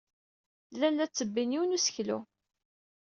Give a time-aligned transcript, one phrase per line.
[0.73, 2.17] Llan la ttebbin yiwen n useklu.